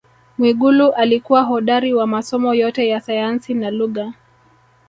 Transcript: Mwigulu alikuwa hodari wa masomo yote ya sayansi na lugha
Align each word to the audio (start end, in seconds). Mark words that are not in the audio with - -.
Mwigulu 0.37 0.91
alikuwa 0.91 1.41
hodari 1.43 1.93
wa 1.93 2.07
masomo 2.07 2.53
yote 2.53 2.87
ya 2.87 3.01
sayansi 3.01 3.53
na 3.53 3.71
lugha 3.71 4.13